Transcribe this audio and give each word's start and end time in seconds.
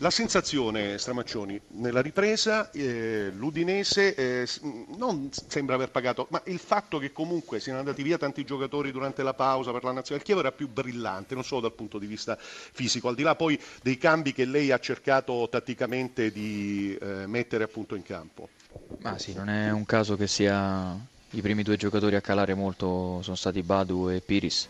La 0.00 0.10
sensazione, 0.10 0.96
Stramaccioni, 0.96 1.60
nella 1.70 2.00
ripresa 2.00 2.70
eh, 2.70 3.32
l'Udinese 3.34 4.14
eh, 4.14 4.48
non 4.96 5.28
sembra 5.32 5.74
aver 5.74 5.90
pagato, 5.90 6.28
ma 6.30 6.40
il 6.46 6.60
fatto 6.60 6.98
che 6.98 7.10
comunque 7.10 7.58
siano 7.58 7.80
andati 7.80 8.04
via 8.04 8.16
tanti 8.16 8.44
giocatori 8.44 8.92
durante 8.92 9.24
la 9.24 9.34
pausa 9.34 9.72
per 9.72 9.82
la 9.82 9.90
nazionale 9.90 10.24
Chievo 10.24 10.38
era 10.38 10.52
più 10.52 10.68
brillante, 10.68 11.34
non 11.34 11.42
solo 11.42 11.62
dal 11.62 11.72
punto 11.72 11.98
di 11.98 12.06
vista 12.06 12.38
fisico, 12.38 13.08
al 13.08 13.16
di 13.16 13.22
là 13.22 13.34
poi 13.34 13.60
dei 13.82 13.98
cambi 13.98 14.32
che 14.32 14.44
lei 14.44 14.70
ha 14.70 14.78
cercato 14.78 15.48
tatticamente 15.50 16.30
di 16.30 16.96
eh, 17.00 17.26
mettere 17.26 17.64
appunto 17.64 17.96
in 17.96 18.04
campo. 18.04 18.50
Ma 18.98 19.18
sì, 19.18 19.34
non 19.34 19.48
è 19.48 19.72
un 19.72 19.84
caso 19.84 20.16
che 20.16 20.28
sia 20.28 20.96
i 21.30 21.40
primi 21.40 21.64
due 21.64 21.76
giocatori 21.76 22.14
a 22.14 22.20
calare 22.20 22.54
molto 22.54 23.20
sono 23.22 23.34
stati 23.34 23.64
Badu 23.64 24.10
e 24.10 24.20
Piris, 24.20 24.68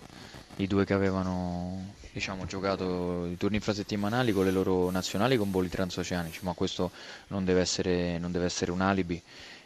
i 0.56 0.66
due 0.66 0.86
che 0.86 0.94
avevano 0.94 1.96
diciamo, 2.12 2.46
giocato 2.46 3.26
i 3.26 3.36
turni 3.36 3.56
infrasettimanali 3.56 4.32
con 4.32 4.44
le 4.44 4.50
loro 4.50 4.90
nazionali 4.90 5.36
con 5.36 5.50
voli 5.50 5.68
transoceanici, 5.68 6.40
ma 6.42 6.52
questo 6.52 6.90
non 7.28 7.44
deve 7.44 7.60
essere, 7.60 8.18
non 8.18 8.32
deve 8.32 8.46
essere 8.46 8.70
un 8.70 8.80
alibi. 8.80 9.20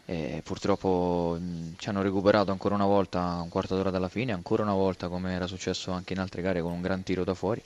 E 0.04 0.40
purtroppo 0.44 1.38
ci 1.76 1.88
hanno 1.88 2.02
recuperato 2.02 2.50
ancora 2.50 2.74
una 2.74 2.86
volta 2.86 3.40
un 3.42 3.48
quarto 3.48 3.76
d'ora 3.76 3.90
dalla 3.90 4.08
fine, 4.08 4.32
ancora 4.32 4.62
una 4.62 4.74
volta 4.74 5.08
come 5.08 5.32
era 5.32 5.46
successo 5.46 5.92
anche 5.92 6.12
in 6.12 6.18
altre 6.18 6.42
gare 6.42 6.60
con 6.60 6.72
un 6.72 6.82
gran 6.82 7.02
tiro 7.02 7.24
da 7.24 7.34
fuori. 7.34 7.62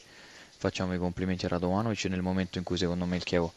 Facciamo 0.58 0.95
i 0.95 0.98
complimenti 0.98 1.45
a 1.46 1.48
Radovanovic 1.48 2.04
nel 2.06 2.22
momento 2.22 2.58
in 2.58 2.64
cui 2.64 2.76
secondo 2.76 3.04
me 3.06 3.16
il 3.16 3.24
Chievo 3.24 3.52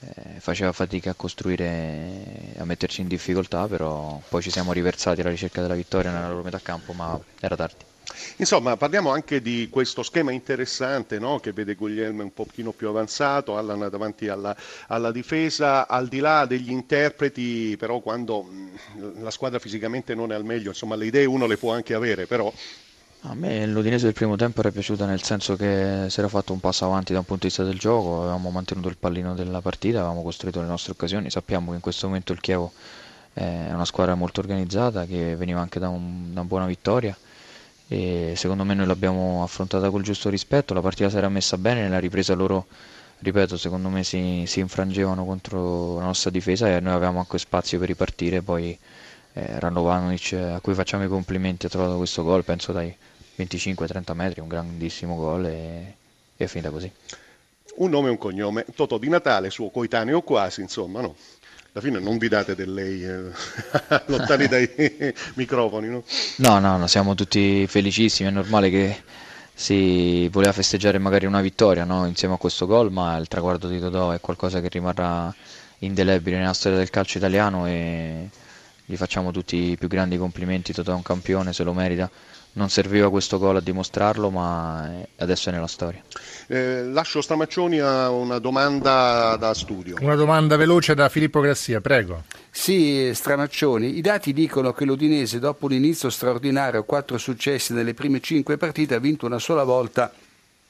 eh, 0.00 0.40
faceva 0.40 0.72
fatica 0.72 1.10
a 1.10 1.14
costruire, 1.14 2.54
a 2.58 2.64
metterci 2.64 3.00
in 3.00 3.08
difficoltà, 3.08 3.66
però 3.66 4.20
poi 4.28 4.42
ci 4.42 4.50
siamo 4.50 4.72
riversati 4.72 5.20
alla 5.20 5.30
ricerca 5.30 5.62
della 5.62 5.74
vittoria 5.74 6.10
nella 6.10 6.28
loro 6.28 6.42
metà 6.42 6.60
campo, 6.60 6.92
ma 6.92 7.18
era 7.40 7.56
tardi. 7.56 7.84
Insomma, 8.36 8.76
parliamo 8.76 9.10
anche 9.10 9.42
di 9.42 9.68
questo 9.70 10.02
schema 10.02 10.30
interessante 10.30 11.18
no? 11.18 11.38
che 11.38 11.52
vede 11.52 11.74
Guglielmo 11.74 12.22
un 12.22 12.32
pochino 12.32 12.72
più 12.72 12.88
avanzato, 12.88 13.56
Allan 13.56 13.88
davanti 13.90 14.28
alla, 14.28 14.56
alla, 14.88 15.10
difesa, 15.10 15.88
al 15.88 16.08
di 16.08 16.20
là 16.20 16.46
degli 16.46 16.70
interpreti, 16.70 17.76
però 17.76 18.00
quando 18.00 18.42
mh, 18.42 19.22
la 19.22 19.30
squadra 19.30 19.58
fisicamente 19.58 20.14
non 20.14 20.32
è 20.32 20.34
al 20.34 20.44
meglio, 20.44 20.68
insomma 20.68 20.96
le 20.96 21.06
idee 21.06 21.24
uno 21.24 21.46
le 21.46 21.56
può 21.56 21.72
anche 21.72 21.94
avere, 21.94 22.26
però 22.26 22.52
a 23.22 23.34
me 23.34 23.66
l'Udinese 23.66 24.04
del 24.04 24.14
primo 24.14 24.36
tempo 24.36 24.60
era 24.60 24.70
piaciuta 24.70 25.04
nel 25.06 25.22
senso 25.22 25.56
che 25.56 26.06
si 26.08 26.18
era 26.18 26.28
fatto 26.28 26.52
un 26.52 26.60
passo 26.60 26.84
avanti 26.84 27.12
da 27.12 27.18
un 27.18 27.24
punto 27.24 27.42
di 27.42 27.48
vista 27.48 27.64
del 27.64 27.78
gioco, 27.78 28.20
avevamo 28.22 28.50
mantenuto 28.50 28.88
il 28.88 28.96
pallino 28.96 29.34
della 29.34 29.60
partita, 29.60 29.98
avevamo 29.98 30.22
costruito 30.22 30.60
le 30.60 30.66
nostre 30.66 30.92
occasioni, 30.92 31.30
sappiamo 31.30 31.70
che 31.70 31.76
in 31.76 31.80
questo 31.82 32.06
momento 32.06 32.32
il 32.32 32.40
Chievo 32.40 32.72
è 33.32 33.70
una 33.72 33.84
squadra 33.84 34.14
molto 34.14 34.40
organizzata 34.40 35.04
che 35.04 35.36
veniva 35.36 35.60
anche 35.60 35.78
da, 35.78 35.88
un, 35.88 36.32
da 36.32 36.40
una 36.40 36.48
buona 36.48 36.66
vittoria. 36.66 37.16
E 37.88 38.32
secondo 38.36 38.64
me 38.64 38.74
noi 38.74 38.86
l'abbiamo 38.86 39.42
affrontata 39.42 39.90
col 39.90 40.02
giusto 40.02 40.28
rispetto, 40.28 40.74
la 40.74 40.80
partita 40.80 41.08
si 41.10 41.16
era 41.16 41.28
messa 41.28 41.56
bene, 41.58 41.82
nella 41.82 41.98
ripresa 41.98 42.34
loro, 42.34 42.66
ripeto, 43.20 43.56
secondo 43.56 43.88
me 43.88 44.02
si, 44.04 44.44
si 44.46 44.60
infrangevano 44.60 45.24
contro 45.24 45.98
la 45.98 46.04
nostra 46.04 46.30
difesa 46.30 46.68
e 46.68 46.80
noi 46.80 46.94
avevamo 46.94 47.18
anche 47.20 47.38
spazio 47.38 47.78
per 47.78 47.88
ripartire, 47.88 48.42
poi 48.42 48.76
eh, 49.36 49.60
Ranovanovic 49.60 50.32
a 50.32 50.60
cui 50.60 50.72
facciamo 50.72 51.04
i 51.04 51.08
complimenti 51.08 51.66
ha 51.66 51.68
trovato 51.68 51.98
questo 51.98 52.24
gol, 52.24 52.42
penso 52.42 52.72
dai 52.72 52.94
25-30 53.36 54.14
metri, 54.14 54.40
un 54.40 54.48
grandissimo 54.48 55.14
gol 55.16 55.44
e, 55.44 55.94
e 56.36 56.44
è 56.44 56.46
finita 56.46 56.70
così. 56.70 56.90
Un 57.76 57.90
nome 57.90 58.08
e 58.08 58.10
un 58.12 58.18
cognome, 58.18 58.64
Totò 58.74 58.96
di 58.96 59.10
Natale, 59.10 59.50
suo 59.50 59.68
coetaneo 59.68 60.22
quasi, 60.22 60.62
insomma, 60.62 61.02
no? 61.02 61.14
Alla 61.72 61.84
fine 61.84 61.98
non 61.98 62.16
vi 62.16 62.28
date 62.28 62.54
del 62.54 62.72
lei 62.72 63.04
eh, 63.04 63.30
lontani 64.06 64.46
dai 64.46 64.70
microfoni, 65.34 65.88
no? 65.88 66.02
No, 66.36 66.58
no, 66.58 66.78
no, 66.78 66.86
siamo 66.86 67.14
tutti 67.14 67.66
felicissimi, 67.66 68.30
è 68.30 68.32
normale 68.32 68.70
che 68.70 69.02
si 69.52 70.28
voleva 70.28 70.52
festeggiare 70.52 70.96
magari 70.96 71.26
una 71.26 71.42
vittoria 71.42 71.84
no? 71.84 72.06
insieme 72.06 72.34
a 72.34 72.38
questo 72.38 72.64
gol, 72.64 72.90
ma 72.90 73.18
il 73.18 73.28
traguardo 73.28 73.68
di 73.68 73.78
Totò 73.78 74.12
è 74.12 74.20
qualcosa 74.20 74.62
che 74.62 74.70
rimarrà 74.70 75.34
indelebile 75.80 76.38
nella 76.38 76.54
storia 76.54 76.78
del 76.78 76.88
calcio 76.88 77.18
italiano 77.18 77.66
e 77.66 78.30
gli 78.86 78.96
facciamo 78.96 79.32
tutti 79.32 79.72
i 79.72 79.76
più 79.76 79.88
grandi 79.88 80.16
complimenti, 80.16 80.72
Totò 80.72 80.92
è 80.92 80.94
un 80.94 81.02
campione, 81.02 81.52
se 81.52 81.64
lo 81.64 81.74
merita 81.74 82.10
non 82.56 82.70
serviva 82.70 83.10
questo 83.10 83.38
gol 83.38 83.56
a 83.56 83.60
dimostrarlo, 83.60 84.30
ma 84.30 84.90
adesso 85.18 85.50
è 85.50 85.52
nella 85.52 85.66
storia. 85.66 86.02
Eh, 86.46 86.84
lascio 86.84 87.20
Stramaccioni 87.20 87.80
a 87.80 88.10
una 88.10 88.38
domanda 88.38 89.36
da 89.38 89.52
studio. 89.52 89.96
Una 90.00 90.14
domanda 90.14 90.56
veloce 90.56 90.94
da 90.94 91.08
Filippo 91.08 91.40
Grassia, 91.40 91.80
prego. 91.82 92.24
Sì, 92.50 93.10
Stramaccioni, 93.12 93.98
i 93.98 94.00
dati 94.00 94.32
dicono 94.32 94.72
che 94.72 94.86
l'Udinese 94.86 95.38
dopo 95.38 95.66
un 95.66 95.72
inizio 95.72 96.08
straordinario, 96.08 96.84
quattro 96.84 97.18
successi 97.18 97.74
nelle 97.74 97.92
prime 97.92 98.20
cinque 98.20 98.56
partite, 98.56 98.94
ha 98.94 99.00
vinto 99.00 99.26
una 99.26 99.38
sola 99.38 99.62
volta 99.62 100.10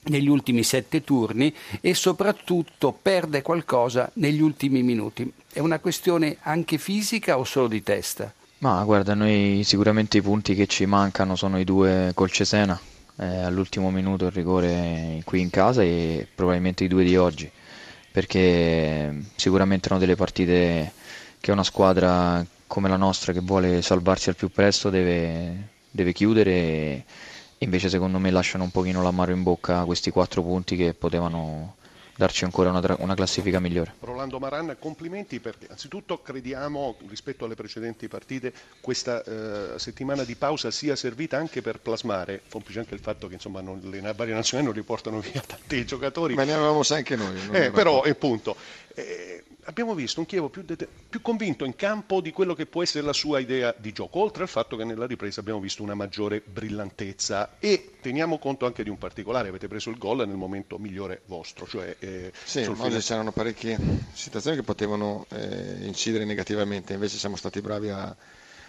negli 0.06 0.28
ultimi 0.28 0.62
sette 0.62 1.04
turni 1.04 1.54
e 1.80 1.94
soprattutto 1.94 2.96
perde 3.00 3.42
qualcosa 3.42 4.10
negli 4.14 4.40
ultimi 4.40 4.82
minuti. 4.82 5.30
È 5.52 5.58
una 5.60 5.78
questione 5.78 6.36
anche 6.42 6.78
fisica 6.78 7.38
o 7.38 7.44
solo 7.44 7.68
di 7.68 7.82
testa? 7.82 8.32
Ma 8.58 8.82
guarda, 8.84 9.14
noi 9.14 9.62
sicuramente 9.64 10.18
i 10.18 10.22
punti 10.22 10.54
che 10.54 10.66
ci 10.66 10.86
mancano 10.86 11.36
sono 11.36 11.58
i 11.58 11.64
due 11.64 12.12
col 12.14 12.30
Cesena, 12.30 12.78
eh, 13.16 13.24
all'ultimo 13.42 13.90
minuto 13.90 14.26
il 14.26 14.32
rigore 14.32 15.20
qui 15.24 15.40
in 15.40 15.50
casa 15.50 15.82
e 15.82 16.26
probabilmente 16.34 16.84
i 16.84 16.88
due 16.88 17.04
di 17.04 17.16
oggi, 17.16 17.50
perché 18.10 19.24
sicuramente 19.36 19.86
erano 19.86 20.00
delle 20.00 20.16
partite 20.16 20.92
che 21.38 21.52
una 21.52 21.64
squadra 21.64 22.44
come 22.66 22.88
la 22.88 22.96
nostra 22.96 23.32
che 23.32 23.40
vuole 23.40 23.82
salvarsi 23.82 24.30
al 24.30 24.36
più 24.36 24.50
presto 24.50 24.90
deve, 24.90 25.68
deve 25.90 26.12
chiudere 26.12 26.50
e 26.52 27.04
invece 27.58 27.88
secondo 27.88 28.18
me 28.18 28.30
lasciano 28.30 28.64
un 28.64 28.70
pochino 28.70 29.02
l'amaro 29.02 29.32
in 29.32 29.42
bocca 29.42 29.84
questi 29.84 30.10
quattro 30.10 30.42
punti 30.42 30.76
che 30.76 30.94
potevano 30.94 31.76
darci 32.16 32.44
ancora 32.44 32.70
una, 32.70 32.96
una, 32.98 33.14
classifica 33.14 33.60
migliore. 33.60 33.94
Rolando 34.00 34.38
Maran, 34.38 34.76
complimenti 34.78 35.38
perché 35.38 35.66
anzitutto 35.70 36.22
crediamo 36.22 36.96
rispetto 37.08 37.44
alle 37.44 37.54
precedenti 37.54 38.08
partite 38.08 38.52
questa 38.80 39.22
eh, 39.22 39.78
settimana 39.78 40.24
di 40.24 40.34
pausa 40.34 40.70
sia 40.70 40.96
servita 40.96 41.36
anche 41.36 41.60
per 41.60 41.78
plasmare, 41.78 42.42
complice 42.48 42.78
anche 42.78 42.94
il 42.94 43.00
fatto 43.00 43.28
che 43.28 43.34
insomma, 43.34 43.60
non, 43.60 43.80
le 43.82 44.00
varie 44.14 44.34
nazionali 44.34 44.66
non 44.66 44.76
riportano 44.76 45.20
via 45.32 45.42
tanti 45.46 45.84
giocatori. 45.84 46.34
Ma 46.34 46.44
ne 46.44 46.54
avevamo 46.54 46.80
anche 46.88 47.16
noi. 47.16 47.38
Eh, 47.52 47.70
però, 47.70 48.00
appunto, 48.00 48.56
eh, 48.94 49.44
abbiamo 49.66 49.94
visto 49.94 50.20
un 50.20 50.26
Chievo 50.26 50.48
più, 50.48 50.62
de- 50.62 50.88
più, 51.08 51.20
convinto 51.20 51.64
in 51.64 51.76
campo 51.76 52.20
di 52.20 52.32
quello 52.32 52.54
che 52.54 52.66
può 52.66 52.82
essere 52.82 53.04
la 53.04 53.12
sua 53.12 53.38
idea 53.38 53.74
di 53.76 53.92
gioco, 53.92 54.20
oltre 54.20 54.42
al 54.42 54.48
fatto 54.48 54.76
che 54.76 54.84
nella 54.84 55.06
ripresa 55.06 55.40
abbiamo 55.40 55.60
visto 55.60 55.82
una 55.82 55.94
maggiore 55.94 56.42
brillantezza. 56.44 57.56
E 57.58 57.92
teniamo 58.00 58.38
conto 58.38 58.66
anche 58.66 58.82
di 58.82 58.90
un 58.90 58.98
particolare, 58.98 59.48
avete 59.48 59.68
preso 59.68 59.90
il 59.90 59.98
gol 59.98 60.26
nel 60.26 60.36
momento 60.36 60.78
migliore 60.78 61.22
vostro. 61.26 61.66
Cioè, 61.66 61.96
eh, 61.98 62.32
sì, 62.44 62.60
oggi 62.60 62.98
c'erano 62.98 63.32
parecchie 63.32 63.78
situazioni 64.12 64.56
che 64.56 64.62
potevano 64.62 65.26
eh, 65.30 65.78
incidere 65.82 66.24
negativamente, 66.24 66.94
invece 66.94 67.18
siamo 67.18 67.36
stati 67.36 67.60
bravi 67.60 67.88
a, 67.90 68.14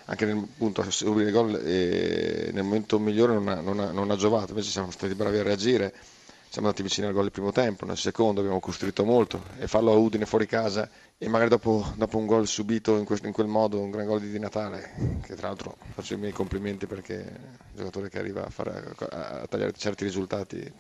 anche 0.06 0.26
nel 0.26 0.48
punto 0.58 0.82
a 0.82 0.90
subire 0.90 1.28
il 1.28 1.34
gol 1.34 1.56
e 1.64 2.50
nel 2.54 2.64
momento 2.64 3.00
migliore 3.00 3.34
non 3.34 3.48
ha, 3.48 3.62
non, 3.62 3.80
ha, 3.80 3.92
non 3.92 4.12
ha 4.12 4.16
giovato, 4.16 4.50
invece 4.50 4.70
siamo 4.70 4.92
stati 4.92 5.14
bravi 5.16 5.38
a 5.38 5.44
reagire 5.44 5.94
siamo 6.50 6.68
andati 6.68 6.84
vicini 6.84 7.08
al 7.08 7.14
gol 7.14 7.24
del 7.24 7.32
primo 7.32 7.52
tempo, 7.52 7.86
nel 7.86 7.98
secondo 7.98 8.40
abbiamo 8.40 8.60
costruito 8.60 9.04
molto 9.04 9.44
e 9.60 9.68
farlo 9.68 9.92
a 9.92 9.96
Udine 9.96 10.26
fuori 10.26 10.46
casa 10.46 10.90
e 11.20 11.28
magari 11.28 11.50
dopo, 11.50 11.94
dopo 11.96 12.18
un 12.18 12.26
gol 12.28 12.48
subito 12.48 12.96
in, 12.98 13.04
questo, 13.04 13.26
in, 13.26 13.34
quel 13.34 13.48
modo, 13.48 13.80
un 13.80 13.90
gran 13.90 14.06
gol 14.06 14.22
di 14.22 14.40
Natale, 14.40 15.20
che 15.24 15.36
tra 15.36 15.48
l'altro 15.48 15.76
faccio 15.94 16.14
i 16.14 16.18
miei 16.18 16.32
complimenti 16.32 16.86
perché 16.86 17.26
è 17.26 17.28
un 17.28 17.76
giocatore 17.76 18.10
che 18.10 18.20
arriva 18.20 18.46
a, 18.46 18.50
fare, 18.50 18.94
a, 19.10 19.46
tagliare 19.48 19.74
certi 19.74 20.04
risultati 20.04 20.72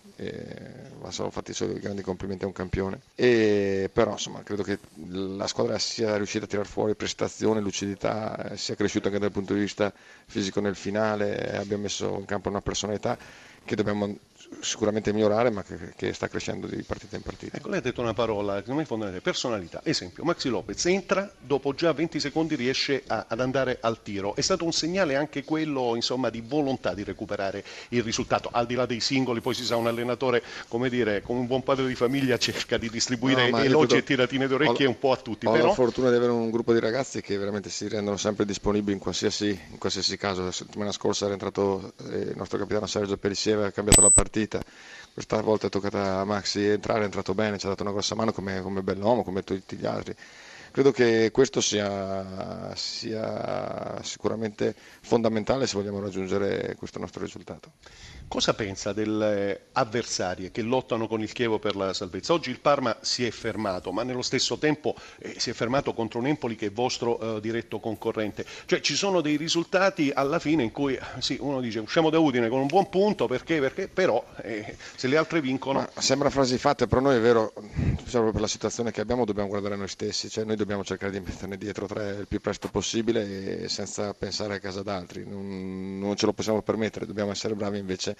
va 0.99 1.11
solo 1.11 1.29
fatti 1.31 1.53
solo 1.53 1.73
grandi 1.73 2.01
complimenti 2.01 2.43
a 2.43 2.47
un 2.47 2.53
campione. 2.53 3.01
E, 3.15 3.89
però 3.91 4.11
insomma 4.11 4.43
credo 4.43 4.61
che 4.61 4.79
la 5.09 5.47
squadra 5.47 5.77
sia 5.79 6.15
riuscita 6.17 6.45
a 6.45 6.47
tirare 6.47 6.67
fuori 6.67 6.95
prestazione, 6.95 7.59
lucidità, 7.59 8.55
sia 8.55 8.75
cresciuta 8.75 9.07
anche 9.07 9.19
dal 9.19 9.31
punto 9.31 9.53
di 9.53 9.59
vista 9.59 9.91
fisico 10.25 10.59
nel 10.59 10.75
finale, 10.75 11.57
abbiamo 11.57 11.83
messo 11.83 12.15
in 12.17 12.25
campo 12.25 12.49
una 12.49 12.61
personalità 12.61 13.17
che 13.65 13.75
dobbiamo 13.75 14.17
sicuramente 14.59 15.13
migliorare 15.13 15.49
ma 15.49 15.63
che, 15.63 15.93
che, 15.95 16.13
sta 16.13 16.27
crescendo 16.27 16.67
di 16.67 16.81
partita 16.83 17.15
in 17.15 17.21
partita. 17.21 17.57
Ecco, 17.57 17.69
lei 17.69 17.79
ha 17.79 17.81
detto 17.81 18.01
una 18.01 18.13
parola 18.13 18.61
che 18.61 18.69
non 18.69 18.79
è 18.79 18.85
fondamentale, 18.85 19.21
personalità. 19.21 19.81
Esempio, 19.83 20.23
Maxi 20.23 20.49
Lopez 20.49 20.85
entra, 20.85 21.29
dopo 21.39 21.73
già 21.73 21.91
20 21.91 22.19
secondi 22.19 22.55
riesce 22.55 23.03
a, 23.07 23.25
ad 23.27 23.39
andare 23.39 23.77
al 23.81 24.01
tiro. 24.01 24.35
È 24.35 24.41
stato 24.41 24.65
un 24.65 24.71
segnale 24.71 25.15
anche 25.15 25.43
quello 25.43 25.95
insomma, 25.95 26.29
di 26.29 26.41
volontà 26.41 26.93
di 26.93 27.03
recuperare 27.03 27.63
il 27.89 28.03
risultato, 28.03 28.49
al 28.51 28.65
di 28.65 28.75
là 28.75 28.85
dei 28.85 28.99
singoli, 28.99 29.41
poi 29.41 29.53
si 29.53 29.63
sa 29.63 29.75
un 29.75 29.87
allenatore, 29.87 30.43
come 30.67 30.89
dire, 30.89 31.21
come 31.21 31.39
un 31.39 31.47
buon 31.47 31.63
padre 31.63 31.87
di 31.87 31.95
famiglia 31.95 32.37
cerca 32.39 32.77
di 32.77 32.89
distribuire 32.89 33.49
no, 33.49 33.59
elogi 33.59 33.97
e 33.97 34.03
tiratine 34.03 34.47
d'orecchie 34.47 34.85
ho, 34.85 34.89
un 34.89 34.99
po' 34.99 35.11
a 35.11 35.17
tutti. 35.17 35.45
Ho 35.45 35.51
però... 35.51 35.67
la 35.67 35.73
fortuna 35.73 36.09
di 36.09 36.15
avere 36.15 36.31
un 36.31 36.49
gruppo 36.49 36.73
di 36.73 36.79
ragazzi 36.79 37.21
che 37.21 37.37
veramente 37.37 37.69
si 37.69 37.87
rendono 37.87 38.17
sempre 38.17 38.45
disponibili 38.45 38.93
in 38.93 38.99
qualsiasi, 38.99 39.47
in 39.47 39.77
qualsiasi 39.77 40.17
caso. 40.17 40.43
La 40.43 40.51
settimana 40.51 40.91
scorsa 40.91 41.25
era 41.25 41.33
entrato 41.33 41.93
eh, 42.09 42.17
il 42.17 42.33
nostro 42.35 42.57
capitano 42.57 42.85
Sergio 42.85 43.17
Perissieve, 43.17 43.65
ha 43.65 43.71
cambiato 43.71 44.01
la 44.01 44.06
partita 44.17 44.61
questa 45.17 45.41
volta 45.41 45.65
è 45.65 45.69
toccata 45.71 46.19
a 46.19 46.25
Maxi 46.25 46.63
entrare, 46.63 47.01
è 47.01 47.05
entrato 47.05 47.33
bene, 47.33 47.57
ci 47.57 47.65
ha 47.65 47.69
dato 47.69 47.81
una 47.81 47.91
grossa 47.91 48.13
mano 48.13 48.31
come, 48.31 48.61
come 48.61 48.83
bell'uomo, 48.83 49.23
come 49.23 49.43
tutti 49.43 49.75
gli 49.75 49.85
altri. 49.87 50.15
Credo 50.77 50.91
che 50.91 51.31
questo 51.31 51.59
sia, 51.59 52.71
sia 52.75 53.99
sicuramente 54.03 54.75
fondamentale 55.01 55.65
se 55.65 55.75
vogliamo 55.75 55.99
raggiungere 55.99 56.75
questo 56.77 56.99
nostro 56.99 57.23
risultato. 57.23 57.71
Cosa 58.27 58.53
pensa 58.53 58.93
delle 58.93 59.67
avversarie 59.71 60.51
che 60.51 60.61
lottano 60.61 61.07
con 61.07 61.21
il 61.21 61.31
Chievo 61.31 61.57
per 61.57 61.75
la 61.75 61.93
salvezza? 61.93 62.33
Oggi 62.33 62.51
il 62.51 62.59
Parma 62.59 62.95
si 62.99 63.25
è 63.25 63.31
fermato, 63.31 63.91
ma 63.91 64.03
nello 64.03 64.21
stesso 64.21 64.59
tempo 64.59 64.93
eh, 65.17 65.39
si 65.39 65.49
è 65.49 65.53
fermato 65.53 65.93
contro 65.93 66.19
un 66.19 66.27
Empoli 66.27 66.55
che 66.55 66.67
è 66.67 66.71
vostro 66.71 67.37
eh, 67.37 67.41
diretto 67.41 67.79
concorrente. 67.79 68.45
Cioè 68.65 68.81
ci 68.81 68.95
sono 68.95 69.21
dei 69.21 69.37
risultati 69.37 70.11
alla 70.13 70.37
fine 70.37 70.61
in 70.61 70.71
cui 70.71 70.99
sì, 71.19 71.37
uno 71.39 71.59
dice 71.59 71.79
usciamo 71.79 72.11
da 72.11 72.19
Udine 72.19 72.49
con 72.49 72.59
un 72.59 72.67
buon 72.67 72.89
punto 72.89 73.27
perché, 73.27 73.59
perché 73.59 73.87
però 73.87 74.23
eh, 74.43 74.75
se 74.95 75.07
le 75.07 75.17
altre 75.17 75.41
vincono... 75.41 75.89
Ma 75.95 76.01
sembra 76.01 76.29
frasi 76.29 76.59
fatte, 76.59 76.85
però 76.85 77.01
noi 77.01 77.15
è 77.15 77.21
vero, 77.21 77.53
diciamo, 78.03 78.31
per 78.31 78.41
la 78.41 78.47
situazione 78.47 78.91
che 78.91 79.01
abbiamo 79.01 79.25
dobbiamo 79.25 79.47
guardare 79.47 79.77
noi 79.77 79.87
stessi, 79.87 80.29
cioè 80.29 80.43
noi 80.43 80.57
dobbiamo 80.57 80.66
cercare 80.83 81.11
di 81.11 81.19
metterne 81.19 81.57
dietro 81.57 81.85
tre 81.87 82.09
il 82.19 82.27
più 82.27 82.39
presto 82.39 82.67
possibile 82.69 83.61
e 83.63 83.69
senza 83.69 84.13
pensare 84.13 84.55
a 84.55 84.59
casa 84.59 84.81
d'altri, 84.83 85.25
non, 85.25 85.99
non 85.99 86.15
ce 86.15 86.25
lo 86.25 86.33
possiamo 86.33 86.61
permettere, 86.61 87.05
dobbiamo 87.05 87.31
essere 87.31 87.53
bravi 87.55 87.77
invece 87.79 88.15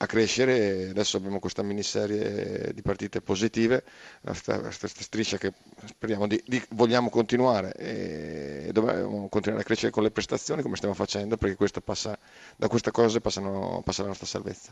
a 0.00 0.06
crescere. 0.06 0.88
Adesso 0.90 1.16
abbiamo 1.16 1.38
questa 1.38 1.62
miniserie 1.62 2.72
di 2.74 2.82
partite 2.82 3.20
positive, 3.20 3.84
questa 4.22 4.70
striscia 4.88 5.38
che 5.38 5.52
speriamo 5.86 6.26
di, 6.26 6.42
di 6.46 6.62
vogliamo 6.70 7.10
continuare 7.10 7.72
e 7.74 8.70
dobbiamo 8.72 9.28
continuare 9.28 9.62
a 9.62 9.66
crescere 9.66 9.90
con 9.92 10.02
le 10.02 10.10
prestazioni 10.10 10.62
come 10.62 10.76
stiamo 10.76 10.94
facendo 10.94 11.36
perché 11.36 11.80
passa, 11.82 12.18
da 12.56 12.68
queste 12.68 12.90
cose 12.90 13.20
passano, 13.20 13.82
passa 13.84 14.02
la 14.02 14.08
nostra 14.08 14.26
salvezza. 14.26 14.66